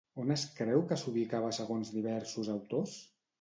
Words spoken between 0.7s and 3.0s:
que s'ubicava segons diversos autors?